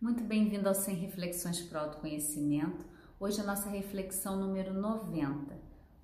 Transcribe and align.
Muito 0.00 0.24
bem-vindo 0.24 0.66
ao 0.66 0.74
100 0.74 0.94
Reflexões 0.94 1.60
para 1.60 1.78
o 1.78 1.84
Autoconhecimento. 1.84 2.86
Hoje 3.20 3.38
a 3.38 3.44
nossa 3.44 3.68
reflexão 3.68 4.34
número 4.34 4.72
90. 4.72 5.54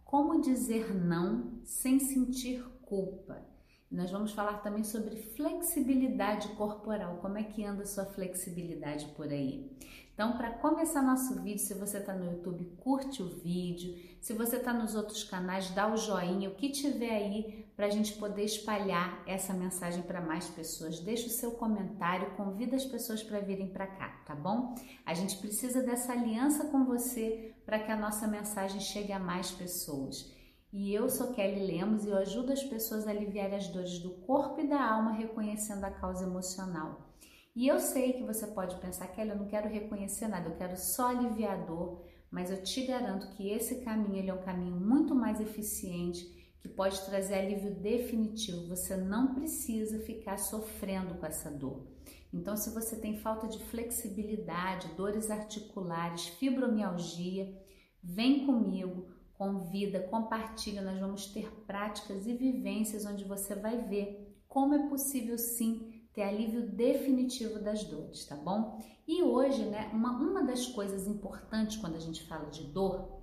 Como 0.04 0.42
dizer 0.42 0.94
não 0.94 1.62
sem 1.64 1.98
sentir 1.98 2.62
culpa? 2.82 3.42
Nós 3.90 4.10
vamos 4.10 4.32
falar 4.32 4.58
também 4.58 4.84
sobre 4.84 5.16
flexibilidade 5.16 6.48
corporal. 6.48 7.16
Como 7.22 7.38
é 7.38 7.42
que 7.42 7.64
anda 7.64 7.84
a 7.84 7.86
sua 7.86 8.04
flexibilidade 8.04 9.06
por 9.16 9.28
aí? 9.28 9.74
Então, 10.12 10.36
para 10.36 10.50
começar 10.50 11.00
nosso 11.00 11.42
vídeo, 11.42 11.60
se 11.60 11.72
você 11.72 11.96
está 11.96 12.12
no 12.12 12.30
YouTube, 12.30 12.76
curte 12.76 13.22
o 13.22 13.30
vídeo. 13.40 13.96
Se 14.20 14.34
você 14.34 14.56
está 14.56 14.74
nos 14.74 14.94
outros 14.94 15.24
canais, 15.24 15.70
dá 15.70 15.90
o 15.90 15.96
joinha, 15.96 16.50
o 16.50 16.54
que 16.54 16.68
tiver 16.68 17.16
aí 17.16 17.65
para 17.76 17.86
a 17.86 17.90
gente 17.90 18.14
poder 18.14 18.42
espalhar 18.42 19.22
essa 19.26 19.52
mensagem 19.52 20.02
para 20.02 20.20
mais 20.20 20.48
pessoas. 20.48 20.98
Deixa 20.98 21.26
o 21.26 21.30
seu 21.30 21.50
comentário, 21.52 22.34
convida 22.34 22.74
as 22.74 22.86
pessoas 22.86 23.22
para 23.22 23.38
virem 23.40 23.68
para 23.68 23.86
cá, 23.86 24.22
tá 24.24 24.34
bom? 24.34 24.74
A 25.04 25.12
gente 25.12 25.36
precisa 25.36 25.82
dessa 25.82 26.12
aliança 26.12 26.64
com 26.68 26.86
você 26.86 27.54
para 27.66 27.78
que 27.78 27.92
a 27.92 27.96
nossa 27.96 28.26
mensagem 28.26 28.80
chegue 28.80 29.12
a 29.12 29.18
mais 29.18 29.50
pessoas. 29.50 30.34
E 30.72 30.92
eu 30.92 31.08
sou 31.10 31.32
Kelly 31.34 31.66
Lemos 31.66 32.04
e 32.04 32.08
eu 32.08 32.16
ajudo 32.16 32.52
as 32.52 32.64
pessoas 32.64 33.06
a 33.06 33.10
aliviar 33.10 33.52
as 33.52 33.68
dores 33.68 33.98
do 33.98 34.10
corpo 34.10 34.60
e 34.60 34.66
da 34.66 34.82
alma 34.82 35.12
reconhecendo 35.12 35.84
a 35.84 35.90
causa 35.90 36.24
emocional. 36.24 37.06
E 37.54 37.68
eu 37.68 37.78
sei 37.78 38.14
que 38.14 38.22
você 38.22 38.46
pode 38.48 38.76
pensar, 38.76 39.06
Kelly, 39.08 39.30
eu 39.30 39.36
não 39.36 39.46
quero 39.46 39.68
reconhecer 39.68 40.28
nada, 40.28 40.48
eu 40.48 40.56
quero 40.56 40.76
só 40.76 41.08
aliviar 41.08 41.54
a 41.54 41.64
dor, 41.64 42.02
mas 42.30 42.50
eu 42.50 42.62
te 42.62 42.86
garanto 42.86 43.30
que 43.30 43.50
esse 43.50 43.82
caminho 43.82 44.16
ele 44.16 44.30
é 44.30 44.34
um 44.34 44.42
caminho 44.42 44.78
muito 44.78 45.14
mais 45.14 45.40
eficiente, 45.40 46.45
que 46.60 46.68
pode 46.68 47.00
trazer 47.04 47.34
alívio 47.34 47.74
definitivo. 47.74 48.68
Você 48.68 48.96
não 48.96 49.34
precisa 49.34 50.00
ficar 50.00 50.38
sofrendo 50.38 51.14
com 51.14 51.26
essa 51.26 51.50
dor. 51.50 51.86
Então, 52.32 52.56
se 52.56 52.70
você 52.70 52.96
tem 52.96 53.18
falta 53.18 53.46
de 53.46 53.58
flexibilidade, 53.66 54.88
dores 54.96 55.30
articulares, 55.30 56.26
fibromialgia, 56.26 57.56
vem 58.02 58.44
comigo 58.46 59.06
convida, 59.34 60.00
compartilha, 60.00 60.80
nós 60.82 60.98
vamos 60.98 61.26
ter 61.26 61.50
práticas 61.66 62.26
e 62.26 62.32
vivências 62.32 63.04
onde 63.04 63.24
você 63.24 63.54
vai 63.54 63.82
ver 63.82 64.34
como 64.48 64.74
é 64.74 64.88
possível 64.88 65.36
sim 65.36 65.92
ter 66.14 66.22
alívio 66.22 66.66
definitivo 66.70 67.58
das 67.58 67.84
dores, 67.84 68.24
tá 68.24 68.34
bom? 68.34 68.80
E 69.06 69.22
hoje, 69.22 69.62
né, 69.66 69.90
uma, 69.92 70.12
uma 70.18 70.42
das 70.42 70.66
coisas 70.66 71.06
importantes 71.06 71.76
quando 71.76 71.96
a 71.96 72.00
gente 72.00 72.26
fala 72.26 72.48
de 72.48 72.64
dor 72.64 73.20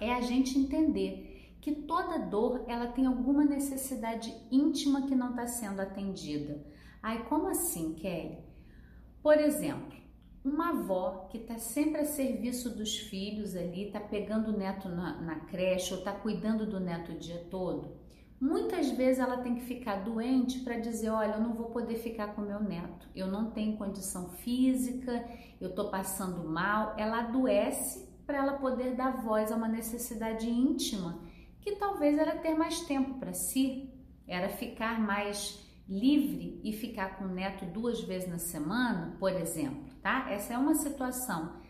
é 0.00 0.12
a 0.12 0.22
gente 0.22 0.58
entender 0.58 1.31
que 1.62 1.72
toda 1.72 2.18
dor 2.18 2.64
ela 2.66 2.88
tem 2.88 3.06
alguma 3.06 3.44
necessidade 3.44 4.34
íntima 4.50 5.06
que 5.06 5.14
não 5.14 5.30
está 5.30 5.46
sendo 5.46 5.80
atendida. 5.80 6.60
Ai, 7.00 7.24
como 7.28 7.46
assim, 7.46 7.94
Kelly? 7.94 8.38
Por 9.22 9.38
exemplo, 9.38 9.96
uma 10.44 10.70
avó 10.70 11.28
que 11.30 11.38
está 11.38 11.58
sempre 11.58 12.00
a 12.00 12.04
serviço 12.04 12.76
dos 12.76 12.98
filhos 12.98 13.54
ali, 13.54 13.86
está 13.86 14.00
pegando 14.00 14.48
o 14.48 14.58
neto 14.58 14.88
na, 14.88 15.20
na 15.22 15.36
creche 15.36 15.94
ou 15.94 16.00
está 16.00 16.10
cuidando 16.12 16.66
do 16.66 16.80
neto 16.80 17.12
o 17.12 17.18
dia 17.18 17.46
todo, 17.48 17.96
muitas 18.40 18.90
vezes 18.90 19.20
ela 19.20 19.38
tem 19.38 19.54
que 19.54 19.64
ficar 19.64 20.02
doente 20.02 20.58
para 20.64 20.80
dizer: 20.80 21.10
Olha, 21.10 21.34
eu 21.34 21.40
não 21.40 21.54
vou 21.54 21.66
poder 21.66 21.94
ficar 21.94 22.34
com 22.34 22.42
meu 22.42 22.60
neto, 22.60 23.08
eu 23.14 23.28
não 23.28 23.52
tenho 23.52 23.76
condição 23.76 24.30
física, 24.30 25.24
eu 25.60 25.70
estou 25.70 25.90
passando 25.90 26.42
mal. 26.42 26.96
Ela 26.98 27.20
adoece 27.20 28.10
para 28.26 28.38
ela 28.38 28.54
poder 28.54 28.96
dar 28.96 29.22
voz 29.22 29.52
a 29.52 29.56
uma 29.56 29.68
necessidade 29.68 30.50
íntima 30.50 31.30
que 31.62 31.76
talvez 31.76 32.18
era 32.18 32.36
ter 32.36 32.54
mais 32.54 32.80
tempo 32.80 33.14
para 33.14 33.32
si, 33.32 33.90
era 34.26 34.48
ficar 34.48 35.00
mais 35.00 35.62
livre 35.88 36.60
e 36.64 36.72
ficar 36.72 37.16
com 37.16 37.24
o 37.24 37.28
neto 37.28 37.64
duas 37.66 38.02
vezes 38.02 38.28
na 38.28 38.38
semana, 38.38 39.16
por 39.18 39.32
exemplo, 39.32 39.84
tá? 40.02 40.26
Essa 40.30 40.54
é 40.54 40.58
uma 40.58 40.74
situação. 40.74 41.60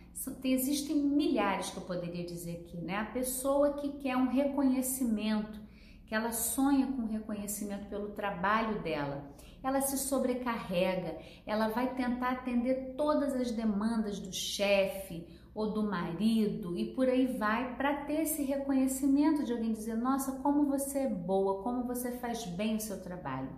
Existem 0.44 0.96
milhares 0.96 1.70
que 1.70 1.78
eu 1.78 1.82
poderia 1.82 2.24
dizer 2.24 2.64
aqui, 2.64 2.78
né? 2.78 2.96
A 2.96 3.06
pessoa 3.06 3.74
que 3.74 3.92
quer 3.98 4.16
um 4.16 4.28
reconhecimento, 4.28 5.60
que 6.06 6.14
ela 6.14 6.32
sonha 6.32 6.86
com 6.86 7.06
reconhecimento 7.06 7.88
pelo 7.88 8.10
trabalho 8.10 8.82
dela, 8.82 9.30
ela 9.62 9.80
se 9.80 9.96
sobrecarrega, 9.96 11.18
ela 11.46 11.68
vai 11.68 11.94
tentar 11.94 12.32
atender 12.32 12.94
todas 12.96 13.34
as 13.34 13.50
demandas 13.50 14.18
do 14.18 14.32
chefe 14.32 15.26
ou 15.54 15.72
do 15.72 15.82
marido 15.82 16.76
e 16.76 16.94
por 16.94 17.08
aí 17.08 17.26
vai 17.36 17.76
para 17.76 18.04
ter 18.04 18.22
esse 18.22 18.42
reconhecimento 18.42 19.44
de 19.44 19.52
alguém 19.52 19.72
dizer: 19.72 19.96
Nossa, 19.96 20.32
como 20.40 20.66
você 20.66 21.00
é 21.00 21.08
boa, 21.08 21.62
como 21.62 21.84
você 21.84 22.12
faz 22.12 22.44
bem 22.44 22.76
o 22.76 22.80
seu 22.80 23.02
trabalho. 23.02 23.50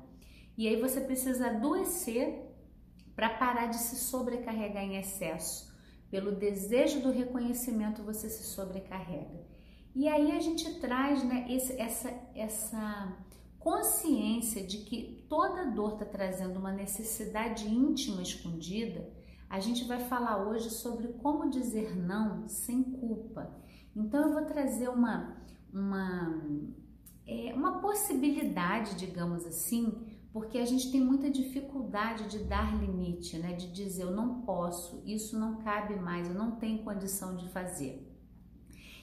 E 0.57 0.69
aí 0.69 0.81
você 0.81 1.01
precisa 1.01 1.49
adoecer 1.49 2.53
para 3.15 3.31
parar 3.31 3.67
de 3.67 3.77
se 3.77 3.97
sobrecarregar 3.97 4.83
em 4.83 4.97
excesso. 4.97 5.73
Pelo 6.11 6.33
desejo 6.33 7.01
do 7.01 7.11
reconhecimento 7.11 8.03
você 8.03 8.29
se 8.29 8.45
sobrecarrega. 8.45 9.45
E 9.95 10.09
aí 10.09 10.33
a 10.33 10.41
gente 10.41 10.81
traz 10.81 11.23
né, 11.23 11.47
esse, 11.49 11.81
essa, 11.81 12.13
essa 12.35 13.17
consciência 13.59 14.65
de 14.65 14.79
que 14.79 15.25
toda 15.29 15.71
dor 15.71 15.95
está 15.95 16.05
trazendo 16.05 16.59
uma 16.59 16.73
necessidade 16.73 17.67
íntima 17.67 18.21
escondida. 18.21 19.09
A 19.49 19.61
gente 19.61 19.85
vai 19.85 20.01
falar 20.01 20.49
hoje 20.49 20.71
sobre 20.71 21.09
como 21.09 21.51
dizer 21.51 21.97
não 21.97 22.49
sem 22.49 22.83
culpa. 22.83 23.55
Então 23.95 24.23
eu 24.23 24.33
vou 24.33 24.45
trazer 24.45 24.89
uma, 24.89 25.37
uma, 25.73 26.43
é, 27.27 27.55
uma 27.55 27.81
possibilidade, 27.81 28.97
digamos 28.97 29.47
assim, 29.47 29.93
porque 30.33 30.59
a 30.59 30.65
gente 30.67 30.91
tem 30.91 31.01
muita 31.01 31.31
dificuldade 31.31 32.29
de 32.29 32.41
dar 32.41 32.77
limite, 32.77 33.39
né? 33.39 33.53
De 33.53 33.71
dizer 33.71 34.03
eu 34.03 34.11
não 34.11 34.43
posso, 34.43 35.01
isso 35.07 35.39
não 35.39 35.59
cabe 35.59 35.95
mais, 35.95 36.29
eu 36.29 36.35
não 36.35 36.57
tenho 36.57 36.83
condição 36.83 37.37
de 37.37 37.49
fazer. 37.51 38.11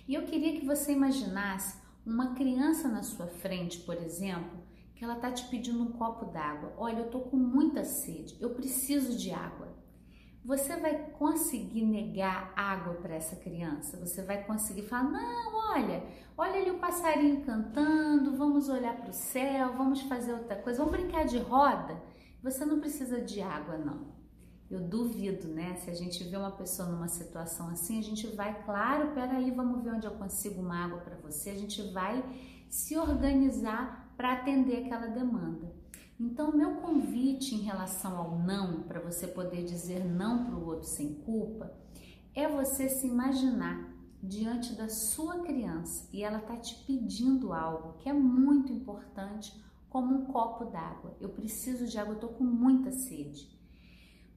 E 0.07 0.13
eu 0.13 0.23
queria 0.23 0.59
que 0.59 0.65
você 0.65 0.91
imaginasse 0.91 1.79
uma 2.05 2.33
criança 2.33 2.89
na 2.89 3.03
sua 3.03 3.27
frente, 3.27 3.79
por 3.79 3.95
exemplo, 3.95 4.59
que 4.93 5.05
ela 5.05 5.15
tá 5.15 5.31
te 5.31 5.47
pedindo 5.47 5.81
um 5.81 5.93
copo 5.93 6.25
d'água. 6.25 6.73
Olha, 6.77 6.99
eu 6.99 7.09
tô 7.09 7.21
com 7.21 7.37
muita 7.37 7.83
sede, 7.85 8.35
eu 8.39 8.49
preciso 8.51 9.17
de 9.17 9.31
água. 9.31 9.69
Você 10.43 10.75
vai 10.75 10.95
conseguir 11.19 11.85
negar 11.85 12.51
água 12.55 12.95
para 12.95 13.15
essa 13.15 13.35
criança? 13.35 13.97
Você 13.97 14.23
vai 14.23 14.43
conseguir 14.43 14.83
falar: 14.83 15.03
"Não, 15.03 15.55
olha, 15.71 16.03
olha 16.35 16.59
ali 16.59 16.71
o 16.71 16.79
passarinho 16.79 17.45
cantando, 17.45 18.35
vamos 18.35 18.67
olhar 18.67 18.95
para 18.97 19.11
o 19.11 19.13
céu, 19.13 19.73
vamos 19.77 20.01
fazer 20.01 20.33
outra 20.33 20.55
coisa, 20.55 20.83
vamos 20.83 20.99
brincar 20.99 21.25
de 21.25 21.37
roda". 21.37 22.01
Você 22.41 22.65
não 22.65 22.79
precisa 22.79 23.21
de 23.21 23.39
água 23.39 23.77
não. 23.77 24.19
Eu 24.69 24.79
duvido, 24.79 25.47
né? 25.49 25.75
Se 25.75 25.91
a 25.91 25.93
gente 25.93 26.23
vê 26.23 26.37
uma 26.37 26.51
pessoa 26.51 26.89
numa 26.89 27.07
situação 27.07 27.69
assim, 27.69 27.99
a 27.99 28.01
gente 28.01 28.25
vai, 28.27 28.63
claro, 28.63 29.11
peraí, 29.13 29.51
vamos 29.51 29.83
ver 29.83 29.91
onde 29.91 30.07
eu 30.07 30.13
consigo 30.13 30.61
uma 30.61 30.85
água 30.85 30.99
para 30.99 31.17
você. 31.17 31.51
A 31.51 31.57
gente 31.57 31.81
vai 31.91 32.23
se 32.69 32.97
organizar 32.97 34.11
para 34.15 34.33
atender 34.33 34.85
aquela 34.85 35.07
demanda. 35.07 35.80
Então, 36.23 36.55
meu 36.55 36.75
convite 36.75 37.55
em 37.55 37.61
relação 37.61 38.15
ao 38.15 38.37
não, 38.37 38.83
para 38.83 38.99
você 38.99 39.25
poder 39.25 39.63
dizer 39.63 40.05
não 40.05 40.45
para 40.45 40.55
o 40.55 40.67
outro 40.67 40.87
sem 40.87 41.15
culpa, 41.15 41.73
é 42.35 42.47
você 42.47 42.87
se 42.87 43.07
imaginar 43.07 43.91
diante 44.21 44.75
da 44.75 44.87
sua 44.87 45.39
criança 45.39 46.07
e 46.13 46.21
ela 46.21 46.37
está 46.37 46.55
te 46.57 46.75
pedindo 46.85 47.51
algo 47.51 47.93
que 47.97 48.07
é 48.07 48.13
muito 48.13 48.71
importante, 48.71 49.51
como 49.89 50.15
um 50.15 50.25
copo 50.25 50.65
d'água. 50.65 51.17
Eu 51.19 51.29
preciso 51.29 51.87
de 51.87 51.97
água, 51.97 52.13
estou 52.13 52.29
com 52.29 52.43
muita 52.43 52.91
sede. 52.91 53.49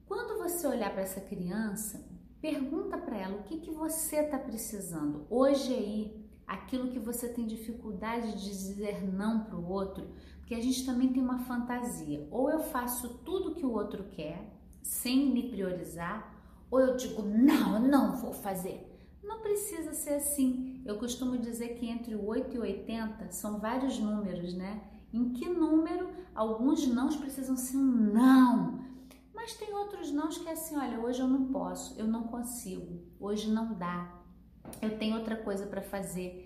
Quando 0.07 0.39
você 0.39 0.65
olhar 0.65 0.91
para 0.91 1.03
essa 1.03 1.21
criança, 1.21 2.03
pergunta 2.41 2.97
para 2.97 3.15
ela 3.15 3.37
o 3.37 3.43
que, 3.43 3.59
que 3.59 3.69
você 3.69 4.21
está 4.21 4.39
precisando. 4.39 5.27
Hoje 5.29 5.71
aí, 5.71 6.25
aquilo 6.47 6.89
que 6.89 6.99
você 6.99 7.29
tem 7.29 7.45
dificuldade 7.45 8.39
de 8.39 8.43
dizer 8.43 9.03
não 9.03 9.43
para 9.43 9.55
o 9.55 9.69
outro, 9.69 10.07
porque 10.45 10.53
a 10.53 10.61
gente 10.61 10.85
também 10.85 11.11
tem 11.11 11.23
uma 11.23 11.39
fantasia. 11.39 12.27
Ou 12.29 12.51
eu 12.51 12.59
faço 12.59 13.17
tudo 13.25 13.55
que 13.55 13.65
o 13.65 13.71
outro 13.71 14.03
quer, 14.11 14.55
sem 14.83 15.31
me 15.31 15.49
priorizar, 15.49 16.35
ou 16.69 16.79
eu 16.79 16.95
digo, 16.95 17.23
não, 17.23 17.79
não 17.79 18.15
vou 18.15 18.31
fazer. 18.31 18.87
Não 19.23 19.39
precisa 19.39 19.91
ser 19.93 20.13
assim. 20.13 20.83
Eu 20.85 20.99
costumo 20.99 21.35
dizer 21.35 21.69
que 21.79 21.89
entre 21.89 22.13
o 22.13 22.27
8 22.27 22.57
e 22.57 22.59
80 22.59 23.31
são 23.31 23.59
vários 23.59 23.97
números, 23.97 24.53
né? 24.53 24.83
Em 25.11 25.33
que 25.33 25.49
número 25.49 26.09
alguns 26.35 26.85
não 26.85 27.07
precisam 27.07 27.57
ser 27.57 27.77
um 27.77 28.13
não, 28.13 28.85
mas 29.33 29.55
tem 29.55 29.73
outros 29.73 30.11
não 30.11 30.29
que 30.29 30.47
é 30.47 30.51
assim, 30.51 30.77
olha, 30.77 30.99
hoje 30.99 31.21
eu 31.21 31.27
não 31.27 31.47
posso, 31.47 31.97
eu 31.99 32.05
não 32.05 32.23
consigo, 32.23 33.01
hoje 33.19 33.49
não 33.49 33.73
dá, 33.73 34.13
eu 34.79 34.97
tenho 34.99 35.15
outra 35.15 35.37
coisa 35.37 35.65
para 35.65 35.81
fazer. 35.81 36.44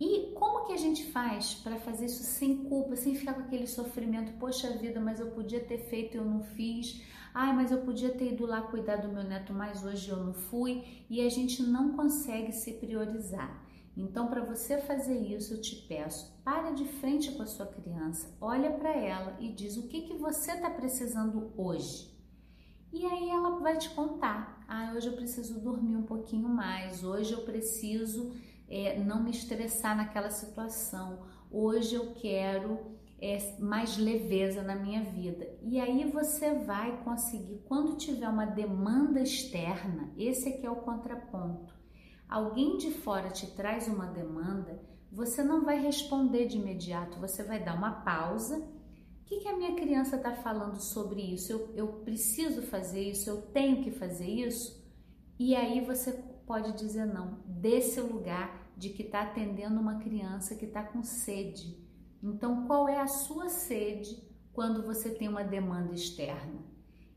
E 0.00 0.32
como 0.34 0.64
que 0.64 0.72
a 0.72 0.76
gente 0.76 1.04
faz 1.12 1.54
para 1.54 1.78
fazer 1.78 2.06
isso 2.06 2.22
sem 2.22 2.64
culpa, 2.64 2.96
sem 2.96 3.14
ficar 3.14 3.34
com 3.34 3.42
aquele 3.42 3.66
sofrimento? 3.66 4.32
Poxa 4.38 4.76
vida, 4.76 5.00
mas 5.00 5.20
eu 5.20 5.30
podia 5.30 5.60
ter 5.60 5.78
feito 5.88 6.14
e 6.14 6.18
eu 6.18 6.24
não 6.24 6.42
fiz. 6.42 7.02
Ai, 7.32 7.52
mas 7.52 7.70
eu 7.70 7.78
podia 7.82 8.10
ter 8.10 8.32
ido 8.32 8.46
lá 8.46 8.62
cuidar 8.62 8.96
do 8.96 9.08
meu 9.08 9.22
neto, 9.22 9.52
mas 9.52 9.84
hoje 9.84 10.08
eu 10.08 10.16
não 10.16 10.34
fui. 10.34 11.04
E 11.08 11.20
a 11.20 11.28
gente 11.28 11.62
não 11.62 11.96
consegue 11.96 12.52
se 12.52 12.72
priorizar. 12.74 13.64
Então, 13.96 14.26
para 14.26 14.44
você 14.44 14.78
fazer 14.78 15.16
isso, 15.20 15.54
eu 15.54 15.60
te 15.60 15.76
peço, 15.86 16.36
para 16.44 16.72
de 16.72 16.84
frente 16.84 17.30
com 17.30 17.42
a 17.42 17.46
sua 17.46 17.66
criança, 17.66 18.36
olha 18.40 18.72
para 18.72 18.92
ela 18.92 19.36
e 19.40 19.52
diz 19.52 19.76
o 19.76 19.86
que, 19.86 20.02
que 20.02 20.14
você 20.14 20.52
está 20.52 20.68
precisando 20.68 21.52
hoje. 21.56 22.12
E 22.92 23.06
aí 23.06 23.30
ela 23.30 23.60
vai 23.60 23.76
te 23.78 23.90
contar: 23.90 24.64
ah, 24.68 24.92
hoje 24.94 25.06
eu 25.06 25.14
preciso 25.14 25.60
dormir 25.60 25.96
um 25.96 26.02
pouquinho 26.02 26.48
mais, 26.48 27.04
hoje 27.04 27.32
eu 27.32 27.42
preciso 27.42 28.32
é, 28.68 28.98
não 28.98 29.22
me 29.22 29.30
estressar 29.30 29.96
naquela 29.96 30.30
situação, 30.30 31.22
hoje 31.50 31.94
eu 31.94 32.14
quero 32.14 32.96
é, 33.20 33.56
mais 33.58 33.96
leveza 33.96 34.62
na 34.62 34.74
minha 34.74 35.02
vida. 35.04 35.46
E 35.62 35.78
aí 35.80 36.10
você 36.10 36.54
vai 36.54 37.02
conseguir, 37.02 37.62
quando 37.66 37.96
tiver 37.96 38.28
uma 38.28 38.46
demanda 38.46 39.20
externa, 39.20 40.12
esse 40.16 40.48
aqui 40.48 40.66
é 40.66 40.70
o 40.70 40.76
contraponto. 40.76 41.74
Alguém 42.28 42.76
de 42.78 42.90
fora 42.90 43.30
te 43.30 43.46
traz 43.48 43.86
uma 43.86 44.06
demanda, 44.06 44.82
você 45.12 45.42
não 45.42 45.64
vai 45.64 45.80
responder 45.80 46.46
de 46.46 46.58
imediato, 46.58 47.20
você 47.20 47.42
vai 47.44 47.62
dar 47.62 47.76
uma 47.76 48.02
pausa 48.02 48.74
o 49.24 49.26
que, 49.26 49.40
que 49.40 49.48
a 49.48 49.56
minha 49.56 49.74
criança 49.74 50.16
está 50.16 50.34
falando 50.34 50.78
sobre 50.78 51.22
isso? 51.22 51.50
Eu, 51.50 51.72
eu 51.74 51.88
preciso 52.04 52.60
fazer 52.60 53.08
isso? 53.08 53.30
Eu 53.30 53.40
tenho 53.40 53.82
que 53.82 53.90
fazer 53.90 54.28
isso? 54.28 54.84
E 55.38 55.56
aí 55.56 55.80
você 55.80 56.22
pode 56.46 56.72
dizer 56.72 57.06
não, 57.06 57.38
desse 57.46 58.00
lugar 58.00 58.72
de 58.76 58.90
que 58.90 59.02
está 59.02 59.22
atendendo 59.22 59.80
uma 59.80 59.98
criança 59.98 60.54
que 60.54 60.64
está 60.64 60.82
com 60.82 61.02
sede. 61.02 61.78
Então, 62.22 62.66
qual 62.66 62.88
é 62.88 63.00
a 63.00 63.06
sua 63.06 63.48
sede 63.48 64.22
quando 64.52 64.82
você 64.82 65.10
tem 65.10 65.28
uma 65.28 65.44
demanda 65.44 65.94
externa? 65.94 66.62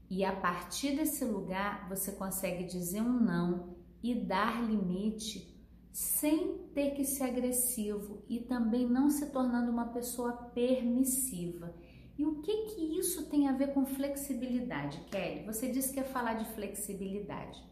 E 0.10 0.24
a 0.24 0.34
partir 0.34 0.96
desse 0.96 1.26
lugar 1.26 1.88
você 1.90 2.12
consegue 2.12 2.64
dizer 2.64 3.02
um 3.02 3.20
não 3.20 3.76
e 4.02 4.16
dar 4.16 4.64
limite 4.64 5.56
sem 5.92 6.60
ter 6.74 6.92
que 6.92 7.04
ser 7.04 7.24
agressivo 7.24 8.24
e 8.30 8.40
também 8.40 8.88
não 8.88 9.10
se 9.10 9.32
tornando 9.32 9.72
uma 9.72 9.88
pessoa 9.88 10.32
permissiva. 10.32 11.74
E 12.18 12.26
o 12.26 12.42
que 12.42 12.66
que 12.66 13.00
isso 13.00 13.30
tem 13.30 13.48
a 13.48 13.54
ver 13.54 13.74
com 13.74 13.86
flexibilidade, 13.86 15.00
Kelly? 15.12 15.46
Você 15.46 15.70
disse 15.70 15.94
que 15.94 16.00
ia 16.00 16.06
falar 16.06 16.36
de 16.36 16.46
flexibilidade. 16.54 17.64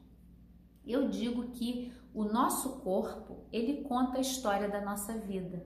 Eu 0.85 1.09
digo 1.09 1.49
que 1.51 1.91
o 2.13 2.23
nosso 2.23 2.79
corpo, 2.79 3.45
ele 3.51 3.83
conta 3.83 4.17
a 4.17 4.21
história 4.21 4.69
da 4.69 4.81
nossa 4.81 5.13
vida. 5.17 5.65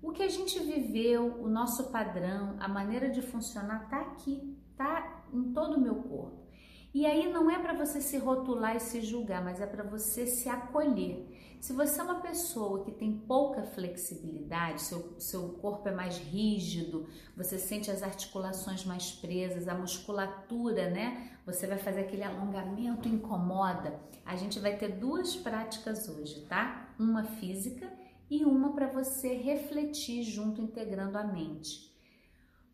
O 0.00 0.12
que 0.12 0.22
a 0.22 0.28
gente 0.28 0.58
viveu, 0.60 1.42
o 1.42 1.48
nosso 1.48 1.90
padrão, 1.90 2.56
a 2.60 2.68
maneira 2.68 3.10
de 3.10 3.20
funcionar 3.20 3.88
tá 3.88 4.00
aqui, 4.00 4.56
tá 4.76 5.24
em 5.32 5.52
todo 5.52 5.76
o 5.76 5.80
meu 5.80 5.96
corpo. 5.96 6.46
E 6.94 7.04
aí 7.04 7.30
não 7.32 7.50
é 7.50 7.58
para 7.58 7.74
você 7.74 8.00
se 8.00 8.16
rotular 8.16 8.76
e 8.76 8.80
se 8.80 9.00
julgar, 9.00 9.44
mas 9.44 9.60
é 9.60 9.66
para 9.66 9.82
você 9.82 10.26
se 10.26 10.48
acolher. 10.48 11.28
Se 11.60 11.72
você 11.72 12.00
é 12.00 12.04
uma 12.04 12.20
pessoa 12.20 12.84
que 12.84 12.92
tem 12.92 13.12
pouca 13.12 13.62
flexibilidade, 13.62 14.80
seu, 14.82 15.14
seu 15.18 15.48
corpo 15.54 15.88
é 15.88 15.92
mais 15.92 16.16
rígido, 16.16 17.08
você 17.36 17.58
sente 17.58 17.90
as 17.90 18.02
articulações 18.02 18.84
mais 18.84 19.10
presas, 19.10 19.66
a 19.66 19.74
musculatura, 19.74 20.88
né? 20.88 21.32
Você 21.44 21.66
vai 21.66 21.78
fazer 21.78 22.00
aquele 22.00 22.22
alongamento 22.22 23.08
incomoda. 23.08 23.98
A 24.24 24.36
gente 24.36 24.60
vai 24.60 24.76
ter 24.76 24.98
duas 24.98 25.34
práticas 25.34 26.08
hoje, 26.08 26.42
tá? 26.42 26.94
Uma 26.96 27.24
física 27.24 27.92
e 28.30 28.44
uma 28.44 28.72
para 28.72 28.86
você 28.86 29.34
refletir 29.34 30.22
junto, 30.22 30.62
integrando 30.62 31.18
a 31.18 31.24
mente. 31.24 31.97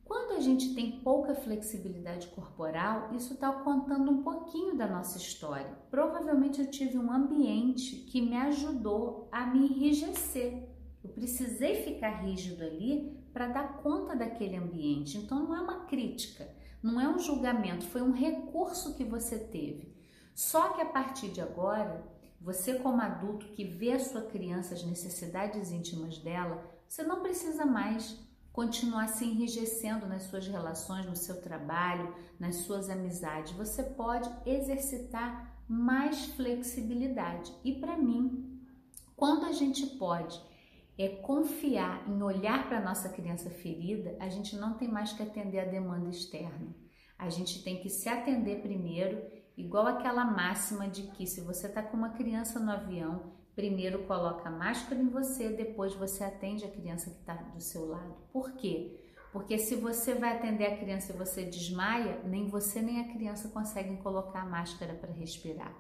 Quando 0.05 0.33
a 0.33 0.41
gente 0.41 0.75
tem 0.75 1.01
pouca 1.01 1.35
flexibilidade 1.35 2.29
corporal, 2.29 3.15
isso 3.15 3.35
está 3.35 3.51
contando 3.51 4.11
um 4.11 4.23
pouquinho 4.23 4.77
da 4.77 4.87
nossa 4.87 5.17
história. 5.17 5.79
Provavelmente 5.91 6.61
eu 6.61 6.71
tive 6.71 6.99
um 6.99 7.11
ambiente 7.11 7.97
que 7.97 8.21
me 8.21 8.37
ajudou 8.37 9.29
a 9.33 9.47
me 9.47 9.67
enrijecer. 9.67 10.69
Eu 11.03 11.11
precisei 11.11 11.83
ficar 11.83 12.23
rígido 12.23 12.63
ali 12.63 13.19
para 13.33 13.49
dar 13.49 13.79
conta 13.79 14.15
daquele 14.15 14.57
ambiente. 14.57 15.17
Então 15.17 15.43
não 15.43 15.57
é 15.57 15.61
uma 15.61 15.87
crítica, 15.87 16.49
não 16.83 17.01
é 17.01 17.09
um 17.09 17.19
julgamento, 17.19 17.87
foi 17.87 18.03
um 18.03 18.13
recurso 18.13 18.95
que 18.95 19.05
você 19.05 19.39
teve. 19.39 19.95
Só 20.35 20.71
que 20.75 20.83
a 20.83 20.87
partir 20.87 21.29
de 21.29 21.41
agora, 21.41 22.05
você 22.41 22.75
como 22.75 23.01
adulto 23.01 23.47
que 23.49 23.65
vê 23.65 23.93
a 23.93 24.01
sua 24.01 24.23
criança, 24.23 24.75
as 24.75 24.85
necessidades 24.85 25.71
íntimas 25.71 26.19
dela, 26.19 26.63
você 26.87 27.03
não 27.03 27.23
precisa 27.23 27.65
mais 27.65 28.19
continuar 28.55 29.09
se 29.09 29.25
enrijecendo 29.25 30.07
nas 30.07 30.23
suas 30.23 30.47
relações, 30.47 31.05
no 31.07 31.17
seu 31.17 31.43
trabalho, 31.43 32.15
nas 32.39 32.55
suas 32.59 32.89
amizades. 32.89 33.53
Você 33.55 33.83
pode 33.83 34.31
exercitar 34.47 35.59
mais 35.69 36.27
flexibilidade. 36.27 37.53
E 37.65 37.73
para 37.73 37.97
mim, 37.97 38.63
quando 39.17 39.45
a 39.45 39.53
gente 39.53 39.85
pode 39.99 40.41
é 40.97 41.09
confiar 41.09 42.09
em 42.09 42.23
olhar 42.23 42.69
para 42.69 42.81
nossa 42.81 43.09
criança 43.09 43.51
ferida, 43.51 44.17
a 44.21 44.29
gente 44.29 44.55
não 44.55 44.75
tem 44.75 44.87
mais 44.87 45.13
que 45.13 45.25
atender 45.25 45.59
a 45.59 45.65
demanda 45.65 46.09
externa. 46.09 46.73
A 47.19 47.29
gente 47.29 47.65
tem 47.65 47.81
que 47.81 47.91
se 47.91 48.09
atender 48.09 48.63
primeiro, 48.63 49.21
igual 49.57 49.89
aquela 49.89 50.25
máxima 50.25 50.87
de 50.87 51.03
que 51.09 51.27
se 51.27 51.41
você 51.41 51.67
está 51.67 51.83
com 51.83 51.97
uma 51.97 52.11
criança 52.11 52.61
no 52.61 52.71
avião, 52.71 53.33
Primeiro 53.55 54.05
coloca 54.05 54.49
a 54.49 54.53
máscara 54.53 55.01
em 55.01 55.09
você, 55.09 55.49
depois 55.51 55.95
você 55.95 56.25
atende 56.25 56.65
a 56.65 56.71
criança 56.71 57.11
que 57.11 57.21
está 57.21 57.35
do 57.35 57.61
seu 57.61 57.87
lado. 57.87 58.17
Por 58.33 58.53
quê? 58.53 59.01
Porque 59.33 59.59
se 59.59 59.75
você 59.77 60.15
vai 60.15 60.37
atender 60.37 60.67
a 60.67 60.77
criança 60.77 61.13
e 61.13 61.17
você 61.17 61.45
desmaia, 61.45 62.21
nem 62.25 62.49
você 62.49 62.81
nem 62.81 63.01
a 63.01 63.13
criança 63.13 63.49
conseguem 63.49 63.97
colocar 63.97 64.43
a 64.43 64.47
máscara 64.47 64.95
para 64.95 65.13
respirar. 65.13 65.75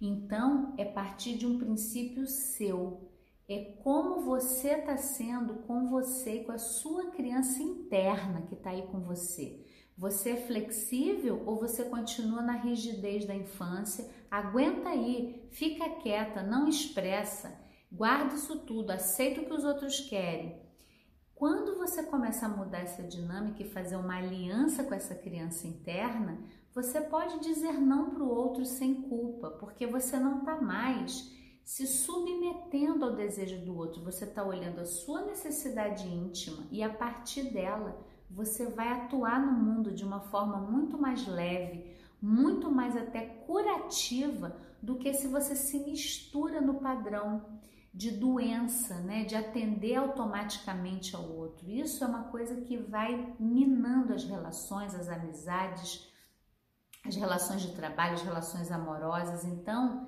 Então, 0.00 0.74
é 0.78 0.84
partir 0.84 1.36
de 1.36 1.46
um 1.46 1.58
princípio 1.58 2.26
seu. 2.26 3.08
É 3.48 3.76
como 3.82 4.20
você 4.20 4.74
está 4.74 4.96
sendo 4.96 5.54
com 5.62 5.88
você 5.88 6.40
e 6.40 6.44
com 6.44 6.52
a 6.52 6.58
sua 6.58 7.10
criança 7.10 7.62
interna 7.62 8.42
que 8.42 8.54
está 8.54 8.70
aí 8.70 8.82
com 8.82 9.00
você. 9.00 9.64
Você 9.96 10.30
é 10.30 10.36
flexível 10.36 11.42
ou 11.46 11.58
você 11.58 11.84
continua 11.84 12.42
na 12.42 12.52
rigidez 12.52 13.24
da 13.24 13.34
infância? 13.34 14.08
Aguenta 14.30 14.90
aí, 14.90 15.48
fica 15.50 15.88
quieta, 15.88 16.42
não 16.42 16.68
expressa, 16.68 17.58
guarda 17.90 18.34
isso 18.34 18.58
tudo, 18.60 18.90
aceita 18.90 19.40
o 19.40 19.46
que 19.46 19.54
os 19.54 19.64
outros 19.64 20.00
querem. 20.00 20.60
Quando 21.34 21.78
você 21.78 22.02
começa 22.02 22.46
a 22.46 22.48
mudar 22.48 22.80
essa 22.80 23.02
dinâmica 23.02 23.62
e 23.62 23.70
fazer 23.70 23.96
uma 23.96 24.16
aliança 24.16 24.82
com 24.82 24.92
essa 24.92 25.14
criança 25.14 25.66
interna, 25.66 26.38
você 26.74 27.00
pode 27.00 27.40
dizer 27.40 27.74
não 27.74 28.10
para 28.10 28.22
o 28.22 28.28
outro 28.28 28.64
sem 28.64 29.02
culpa, 29.02 29.50
porque 29.50 29.86
você 29.86 30.18
não 30.18 30.40
está 30.40 30.60
mais 30.60 31.32
se 31.64 31.86
submetendo 31.86 33.04
ao 33.04 33.14
desejo 33.14 33.64
do 33.64 33.76
outro, 33.76 34.02
você 34.02 34.24
está 34.24 34.42
olhando 34.42 34.80
a 34.80 34.86
sua 34.86 35.20
necessidade 35.22 36.08
íntima 36.08 36.66
e 36.70 36.82
a 36.82 36.88
partir 36.88 37.52
dela 37.52 38.00
você 38.30 38.66
vai 38.66 38.88
atuar 38.88 39.38
no 39.38 39.52
mundo 39.52 39.92
de 39.92 40.02
uma 40.02 40.20
forma 40.20 40.56
muito 40.56 40.96
mais 40.96 41.26
leve, 41.26 41.94
muito 42.20 42.70
mais 42.70 42.96
até 42.96 43.20
do 44.82 44.96
que 44.96 45.12
se 45.12 45.26
você 45.26 45.56
se 45.56 45.78
mistura 45.80 46.60
no 46.60 46.74
padrão 46.74 47.58
de 47.92 48.10
doença, 48.10 48.94
né, 49.00 49.24
de 49.24 49.34
atender 49.34 49.96
automaticamente 49.96 51.16
ao 51.16 51.24
outro. 51.24 51.68
Isso 51.68 52.04
é 52.04 52.06
uma 52.06 52.24
coisa 52.24 52.60
que 52.60 52.76
vai 52.76 53.34
minando 53.40 54.12
as 54.12 54.24
relações, 54.24 54.94
as 54.94 55.08
amizades, 55.08 56.06
as 57.04 57.16
relações 57.16 57.62
de 57.62 57.74
trabalho, 57.74 58.14
as 58.14 58.22
relações 58.22 58.70
amorosas. 58.70 59.44
Então, 59.44 60.06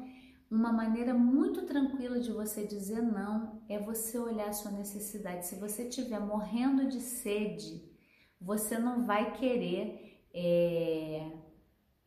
uma 0.50 0.73
maneira 0.73 1.15
muito 1.15 1.62
tranquila 1.62 2.21
de 2.21 2.31
você 2.31 2.67
dizer 2.67 3.03
não 3.03 3.62
é 3.69 3.79
você 3.79 4.19
olhar 4.19 4.49
a 4.49 4.53
sua 4.53 4.71
necessidade. 4.71 5.47
Se 5.47 5.57
você 5.57 5.89
estiver 5.89 6.21
morrendo 6.21 6.89
de 6.89 7.00
sede, 7.00 7.89
você 8.41 8.79
não 8.79 9.05
vai 9.05 9.33
querer, 9.33 10.29
é, 10.35 11.33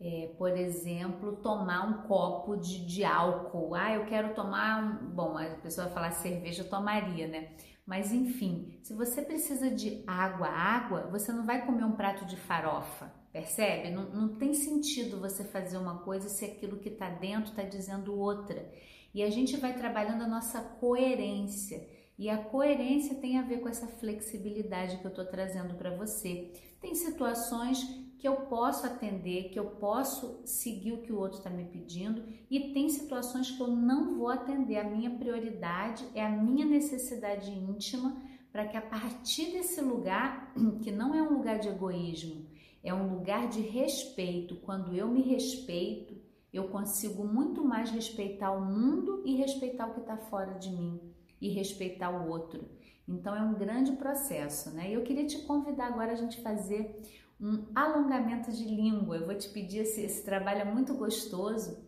é, 0.03 0.27
por 0.37 0.51
exemplo, 0.57 1.37
tomar 1.37 1.87
um 1.87 2.05
copo 2.05 2.57
de, 2.57 2.85
de 2.85 3.05
álcool. 3.05 3.73
Ah, 3.73 3.93
eu 3.93 4.05
quero 4.05 4.33
tomar. 4.35 5.01
Bom, 5.01 5.37
a 5.37 5.45
pessoa 5.61 5.85
vai 5.85 5.93
falar 5.93 6.11
cerveja, 6.11 6.63
eu 6.63 6.69
tomaria, 6.69 7.25
né? 7.25 7.51
Mas 7.85 8.11
enfim, 8.11 8.77
se 8.83 8.93
você 8.93 9.21
precisa 9.21 9.71
de 9.71 10.03
água, 10.05 10.47
água, 10.47 11.07
você 11.09 11.31
não 11.31 11.45
vai 11.45 11.65
comer 11.65 11.85
um 11.85 11.93
prato 11.93 12.25
de 12.25 12.35
farofa, 12.35 13.13
percebe? 13.31 13.91
Não, 13.91 14.09
não 14.09 14.35
tem 14.35 14.53
sentido 14.53 15.21
você 15.21 15.43
fazer 15.45 15.77
uma 15.77 15.99
coisa 15.99 16.27
se 16.27 16.43
aquilo 16.43 16.79
que 16.79 16.89
está 16.89 17.09
dentro 17.09 17.51
está 17.51 17.63
dizendo 17.63 18.17
outra. 18.17 18.69
E 19.13 19.23
a 19.23 19.29
gente 19.29 19.55
vai 19.55 19.73
trabalhando 19.73 20.23
a 20.23 20.27
nossa 20.27 20.61
coerência. 20.61 21.87
E 22.17 22.29
a 22.29 22.37
coerência 22.37 23.15
tem 23.15 23.39
a 23.39 23.41
ver 23.41 23.61
com 23.61 23.69
essa 23.69 23.87
flexibilidade 23.87 24.97
que 24.97 25.05
eu 25.05 25.09
estou 25.09 25.25
trazendo 25.25 25.75
para 25.75 25.95
você. 25.95 26.51
Tem 26.81 26.93
situações 26.93 28.02
que 28.23 28.27
eu 28.29 28.37
posso 28.37 28.87
atender, 28.87 29.49
que 29.49 29.59
eu 29.59 29.65
posso 29.65 30.39
seguir 30.45 30.93
o 30.93 31.01
que 31.01 31.11
o 31.11 31.19
outro 31.19 31.39
está 31.39 31.49
me 31.49 31.65
pedindo, 31.65 32.23
e 32.49 32.71
tem 32.71 32.87
situações 32.87 33.51
que 33.51 33.61
eu 33.61 33.67
não 33.67 34.17
vou 34.17 34.29
atender. 34.29 34.77
A 34.77 34.89
minha 34.89 35.09
prioridade 35.09 36.07
é 36.15 36.25
a 36.25 36.29
minha 36.29 36.65
necessidade 36.65 37.51
íntima, 37.51 38.15
para 38.49 38.65
que 38.65 38.77
a 38.77 38.81
partir 38.81 39.51
desse 39.51 39.81
lugar, 39.81 40.53
que 40.81 40.89
não 40.89 41.13
é 41.13 41.21
um 41.21 41.37
lugar 41.37 41.59
de 41.59 41.67
egoísmo, 41.67 42.45
é 42.81 42.93
um 42.93 43.13
lugar 43.13 43.49
de 43.49 43.59
respeito. 43.59 44.55
Quando 44.55 44.95
eu 44.95 45.09
me 45.09 45.21
respeito, 45.21 46.15
eu 46.53 46.69
consigo 46.69 47.25
muito 47.25 47.61
mais 47.61 47.91
respeitar 47.91 48.53
o 48.53 48.63
mundo 48.63 49.21
e 49.25 49.35
respeitar 49.35 49.87
o 49.87 49.95
que 49.95 49.99
está 49.99 50.15
fora 50.15 50.53
de 50.53 50.69
mim 50.69 50.97
e 51.41 51.49
respeitar 51.49 52.09
o 52.09 52.29
outro. 52.29 52.63
Então 53.07 53.35
é 53.35 53.41
um 53.41 53.53
grande 53.53 53.93
processo, 53.93 54.71
né? 54.71 54.89
Eu 54.91 55.03
queria 55.03 55.25
te 55.25 55.39
convidar 55.39 55.87
agora 55.87 56.13
a 56.13 56.15
gente 56.15 56.41
fazer 56.41 57.01
um 57.39 57.65
alongamento 57.75 58.51
de 58.51 58.63
língua. 58.63 59.17
Eu 59.17 59.25
vou 59.25 59.35
te 59.35 59.49
pedir 59.49 59.79
esse, 59.79 60.01
esse 60.01 60.23
trabalho 60.23 60.61
é 60.61 60.65
muito 60.65 60.93
gostoso, 60.93 61.85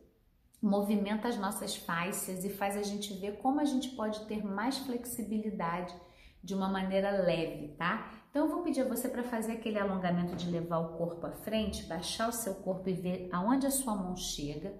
movimenta 0.61 1.27
as 1.27 1.37
nossas 1.37 1.75
fáscias 1.75 2.43
e 2.43 2.49
faz 2.49 2.75
a 2.75 2.83
gente 2.83 3.13
ver 3.13 3.37
como 3.37 3.59
a 3.59 3.65
gente 3.65 3.89
pode 3.89 4.25
ter 4.25 4.43
mais 4.43 4.77
flexibilidade 4.79 5.95
de 6.43 6.53
uma 6.53 6.67
maneira 6.67 7.09
leve, 7.23 7.69
tá? 7.69 8.11
Então 8.29 8.45
eu 8.45 8.51
vou 8.51 8.63
pedir 8.63 8.81
a 8.81 8.87
você 8.87 9.07
para 9.07 9.23
fazer 9.23 9.53
aquele 9.53 9.79
alongamento 9.79 10.35
de 10.35 10.51
levar 10.51 10.79
o 10.79 10.97
corpo 10.97 11.25
à 11.25 11.31
frente, 11.31 11.85
baixar 11.85 12.29
o 12.29 12.33
seu 12.33 12.55
corpo 12.55 12.89
e 12.89 12.93
ver 12.93 13.29
aonde 13.31 13.65
a 13.65 13.71
sua 13.71 13.95
mão 13.95 14.15
chega. 14.15 14.73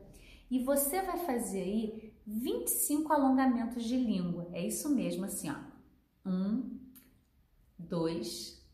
E 0.52 0.64
você 0.64 1.02
vai 1.02 1.18
fazer 1.20 1.62
aí 1.62 2.14
25 2.28 3.12
alongamentos 3.12 3.84
de 3.84 3.98
língua. 3.98 4.48
É 4.54 4.66
isso 4.66 4.94
mesmo, 4.94 5.26
assim, 5.26 5.50
ó. 5.50 5.75
Um, 6.26 6.80
dois, 7.78 8.66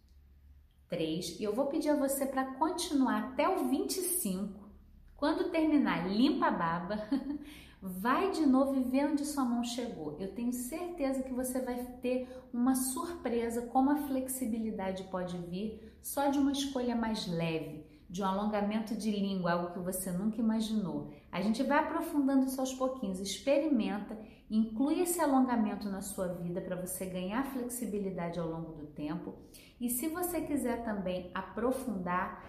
três. 0.88 1.40
E 1.40 1.44
eu 1.44 1.54
vou 1.54 1.68
pedir 1.68 1.90
a 1.90 1.96
você 1.96 2.26
para 2.26 2.56
continuar 2.56 3.24
até 3.24 3.50
o 3.50 3.68
25. 3.68 4.70
Quando 5.16 5.52
terminar, 5.52 6.10
limpa 6.10 6.48
a 6.48 6.52
baba. 6.52 7.08
Vai 7.84 8.30
de 8.30 8.46
novo 8.46 8.80
e 8.80 8.84
vê 8.84 9.04
onde 9.06 9.26
sua 9.26 9.44
mão 9.44 9.64
chegou. 9.64 10.16
Eu 10.20 10.36
tenho 10.36 10.54
certeza 10.54 11.24
que 11.24 11.34
você 11.34 11.60
vai 11.60 11.84
ter 12.00 12.30
uma 12.54 12.76
surpresa 12.76 13.64
como 13.64 13.90
a 13.90 14.08
flexibilidade 14.08 15.06
pode 15.06 15.36
vir 15.36 15.98
só 16.00 16.28
de 16.28 16.38
uma 16.38 16.52
escolha 16.52 16.96
mais 16.96 17.26
leve, 17.26 17.84
de 18.08 18.22
um 18.22 18.26
alongamento 18.28 18.96
de 18.96 19.10
língua, 19.10 19.54
algo 19.54 19.74
que 19.74 19.80
você 19.80 20.12
nunca 20.12 20.40
imaginou. 20.40 21.12
A 21.32 21.42
gente 21.42 21.64
vai 21.64 21.80
aprofundando 21.80 22.46
isso 22.46 22.62
aos 22.62 22.72
pouquinhos, 22.72 23.20
experimenta, 23.20 24.16
inclui 24.52 25.00
esse 25.00 25.22
alongamento 25.22 25.90
na 25.90 26.02
sua 26.02 26.28
vida 26.28 26.60
para 26.60 26.76
você 26.76 27.06
ganhar 27.06 27.46
flexibilidade 27.54 28.38
ao 28.38 28.50
longo 28.50 28.74
do 28.74 28.88
tempo. 28.88 29.34
E 29.80 29.90
se 29.90 30.10
você 30.10 30.42
quiser 30.42 30.84
também 30.84 31.32
aprofundar, 31.34 32.44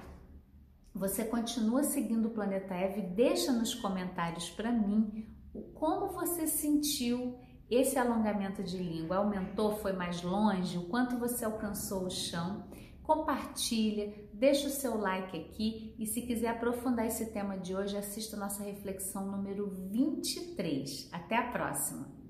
você 0.93 1.25
continua 1.25 1.85
seguindo 1.85 2.27
o 2.27 2.33
Planeta 2.33 2.75
Eve, 2.75 3.03
deixa 3.03 3.53
nos 3.53 3.73
comentários 3.73 4.51
para 4.51 4.73
mim 4.73 5.27
como 5.75 6.09
você 6.09 6.47
sentiu 6.47 7.39
esse 7.71 7.99
alongamento 7.99 8.63
de 8.63 8.77
língua. 8.77 9.19
Aumentou, 9.19 9.77
foi 9.77 9.93
mais 9.93 10.23
longe, 10.23 10.77
o 10.77 10.89
quanto 10.89 11.17
você 11.19 11.45
alcançou 11.45 12.07
o 12.07 12.11
chão. 12.11 12.65
Compartilha, 13.03 14.15
deixa 14.33 14.69
o 14.69 14.71
seu 14.71 14.97
like 14.97 15.37
aqui 15.37 15.95
e 15.99 16.07
se 16.07 16.23
quiser 16.23 16.49
aprofundar 16.49 17.07
esse 17.07 17.33
tema 17.33 17.59
de 17.59 17.75
hoje, 17.75 17.97
assista 17.97 18.37
nossa 18.37 18.63
reflexão 18.63 19.27
número 19.27 19.69
23. 19.91 21.09
Até 21.13 21.37
a 21.37 21.51
próxima! 21.51 22.22